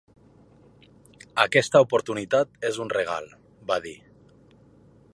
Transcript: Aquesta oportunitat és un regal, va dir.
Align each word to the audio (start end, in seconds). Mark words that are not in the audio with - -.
Aquesta 1.43 1.83
oportunitat 1.87 2.57
és 2.73 2.83
un 2.87 2.93
regal, 2.97 3.31
va 3.73 3.79
dir. 3.89 3.97